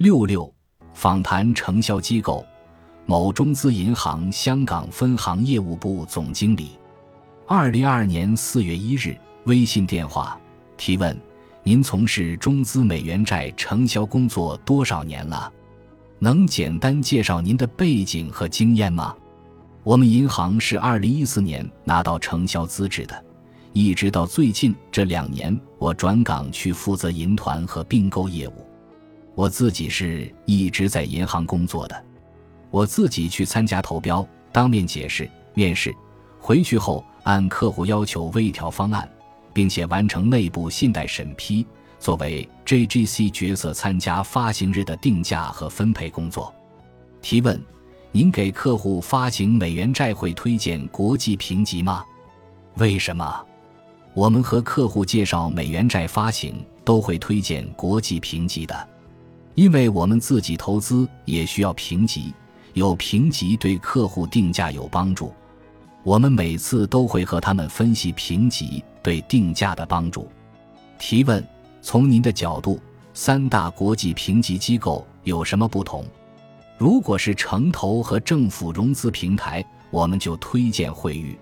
[0.00, 0.50] 六六
[0.94, 2.42] 访谈承销机构，
[3.04, 6.70] 某中资银行香港分行业务部总经理。
[7.46, 10.40] 二零二二年四月一日，微信电话
[10.78, 11.14] 提问：
[11.62, 15.52] 您从事中资美元债承销工作多少年了？
[16.18, 19.14] 能简单介绍您的背景和经验吗？
[19.82, 23.22] 我们银行是二零一四年拿到承销资质的，
[23.74, 28.66] 一直到最近这两年，我转岗去负责银团和并购业务。
[29.34, 32.04] 我自己是一直在银行工作的，
[32.70, 35.94] 我自己去参加投标、当面解释、面试，
[36.38, 39.08] 回去后按客户要求微调方案，
[39.52, 41.66] 并且完成内部信贷审批，
[41.98, 46.52] 作为 JGC 角色参加发行日的定价和分配工作。
[47.22, 47.60] 提问：
[48.12, 52.04] 您给客户发行美元债会推荐国际评级吗？
[52.76, 53.46] 为什么？
[54.12, 58.88] 我们和客户介绍美元债发行都会推荐国际评级的。
[59.60, 62.32] 因为我们自己投资也需要评级，
[62.72, 65.34] 有评级对客户定价有帮助。
[66.02, 70.26] 我们每次都会和他们分析评级对定价的帮助。
[70.98, 71.46] 提问：
[71.82, 72.80] 从您的角度，
[73.12, 76.06] 三大国际评级机构有什么不同？
[76.78, 81.38] 如果是城投和政府融资平台，我们就推荐惠誉，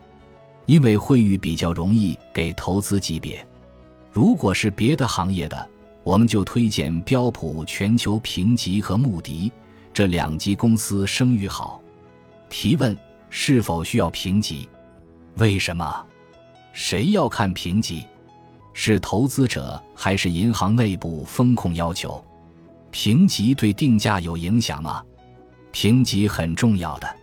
[0.67, 3.47] 因为惠誉比较容易给投资级别。
[4.11, 5.69] 如果是别的行业的，
[6.09, 9.53] 我们就推荐标普全球评级和穆迪
[9.93, 11.83] 这两级公司声誉好。
[12.49, 12.97] 提问：
[13.29, 14.67] 是否需要评级？
[15.37, 16.07] 为什么？
[16.73, 18.07] 谁要看评级？
[18.73, 22.25] 是投资者还是银行内部风控要求？
[22.91, 25.05] 评级对定价有影响吗？
[25.73, 27.17] 评级很重要的。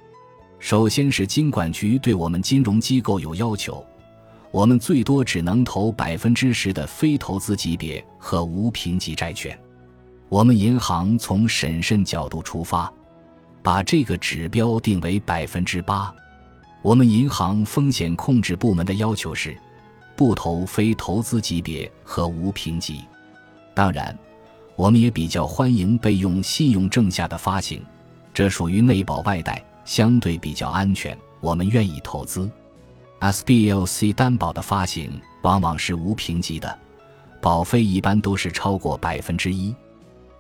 [0.60, 3.84] 首先是金管局对我们金融机构有要求。
[4.56, 9.60] 我们最多只能投百分之十的非投资级别和无评级债券。
[10.30, 12.90] 我们银行从审慎角度出发，
[13.62, 16.16] 把这个指标定为百分之八。
[16.82, 19.58] 我们银行风险控制部门的要求是，
[20.16, 23.02] 不投非投资级别和无评级。
[23.74, 24.18] 当然，
[24.78, 27.84] 我们也比较欢迎备用信用证下的发行，
[28.34, 32.50] 这属于内保外贷，相对比较安全，我们愿意投资。
[33.26, 36.80] SBLC 担保的发行往往是无评级的，
[37.42, 39.74] 保费一般都是超过百分之一，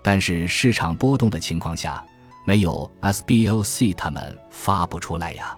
[0.03, 2.05] 但是市场波动的情况下，
[2.45, 5.57] 没有 SBLC 他们发不出来呀。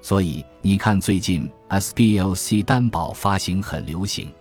[0.00, 4.32] 所以你看，最近 SBLC 担保发行很流行。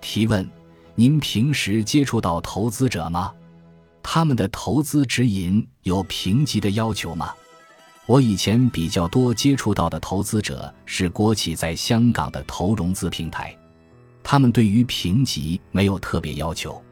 [0.00, 0.48] 提问：
[0.94, 3.32] 您平时接触到投资者吗？
[4.00, 7.34] 他们的投资指引有评级的要求吗？
[8.08, 13.54] 我以前比较多接触到的投资者是国企在香港的投融资平台，
[14.22, 16.82] 他们对于评级没有特别要求。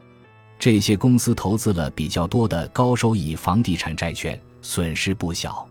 [0.59, 5.67] 这些公司投资了比较多的高收益房地产债券，损失不小。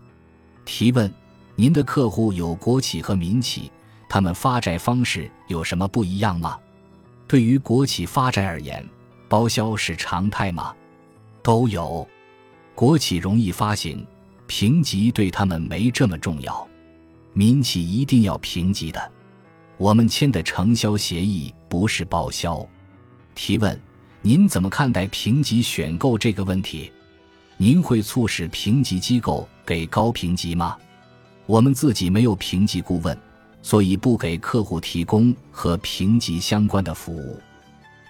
[0.65, 1.09] 提问：
[1.55, 3.71] 您的客户有国企和民企，
[4.09, 6.59] 他们发债方式有什么不一样吗？
[7.25, 8.85] 对于国企发债而言，
[9.29, 10.75] 包销是常态吗？
[11.41, 12.05] 都有，
[12.75, 14.05] 国企容易发行。
[14.47, 16.67] 评级对他们没这么重要，
[17.33, 19.11] 民企一定要评级的。
[19.77, 22.67] 我们签的承销协议不是报销。
[23.35, 23.79] 提问：
[24.21, 26.91] 您怎么看待评级选购这个问题？
[27.57, 30.77] 您会促使评级机构给高评级吗？
[31.45, 33.17] 我们自己没有评级顾问，
[33.61, 37.39] 所以不给客户提供和评级相关的服务。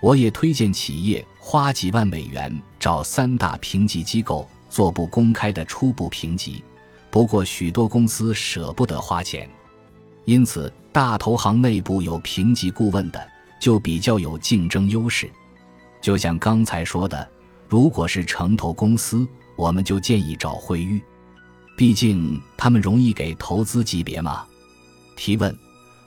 [0.02, 4.48] 我也推荐企业花几万美元找三大评级机构。
[4.70, 6.64] 做不公开的初步评级，
[7.10, 9.50] 不过许多公司舍不得花钱，
[10.26, 13.28] 因此大投行内部有评级顾问的
[13.60, 15.30] 就比较有竞争优势。
[16.02, 17.28] 就像刚才说的，
[17.68, 21.02] 如果是城投公司，我们就建议找惠誉，
[21.76, 24.46] 毕竟他们容易给投资级别嘛。
[25.16, 25.58] 提问：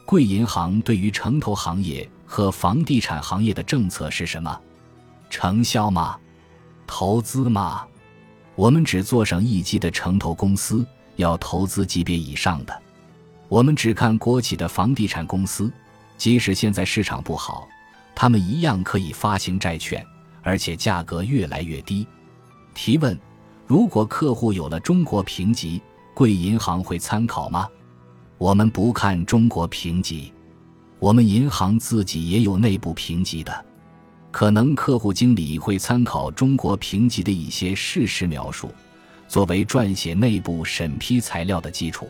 [0.05, 4.61] 贵银行对于城投行业和房地产行业的政策是什么？
[5.29, 6.17] 承销吗？
[6.87, 7.85] 投资吗？
[8.61, 10.87] 我们只做上一级的城投公司，
[11.17, 12.83] 要投资级别以上的。
[13.49, 15.73] 我们只看国企的房地产公司，
[16.19, 17.67] 即使现在市场不好，
[18.15, 20.05] 他们一样可以发行债券，
[20.43, 22.07] 而且价格越来越低。
[22.75, 23.19] 提问：
[23.67, 25.81] 如果客户有了中国评级，
[26.13, 27.67] 贵银行会参考吗？
[28.37, 30.35] 我们不看中国评级，
[30.99, 33.65] 我们银行自己也有内部评级的。
[34.31, 38.73] 可能客户经理会参考中国评级的一些事实描述，
[39.27, 42.09] 作为撰写内部审批材料的基础。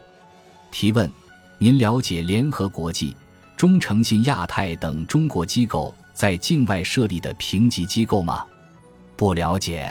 [0.71, 1.11] 提问：
[1.59, 3.17] 您了解联合国际、
[3.57, 8.45] 中诚信亚太等中国机构在境外设立的评级机构吗？
[9.17, 9.91] 不了解。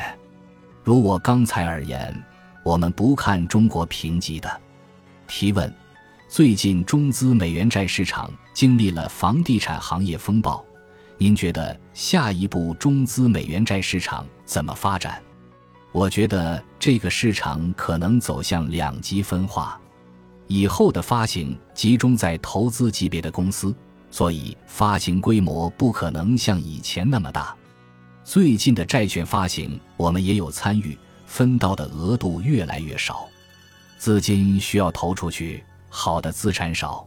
[0.84, 2.16] 如我刚才而言，
[2.64, 4.62] 我们不看中国评级的。
[5.28, 5.72] 提问：
[6.28, 10.64] 最近中资美元债市场经历了房地产行业风暴，
[11.22, 15.22] 您觉得下一步中资美元债市场怎么发展？
[15.92, 19.78] 我觉得这个市场可能走向两极分化，
[20.48, 23.76] 以后的发行集中在投资级别的公司，
[24.10, 27.54] 所以发行规模不可能像以前那么大。
[28.24, 33.28] 最近的债券发行，我们也有参与，分到的额度越来越少，
[33.98, 37.06] 资金需要投出去，好的资产少。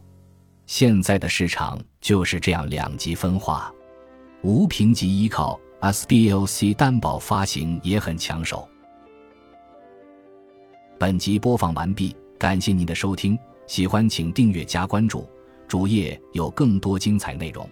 [0.67, 3.73] 现在的市场就是这样两极分化，
[4.43, 8.67] 无评级依靠 SBLC 担保发行也很抢手。
[10.99, 15.25] 本集播放完毕，感谢您的收听，喜欢请订阅加关注，
[15.65, 17.65] 主页有更多精彩内容。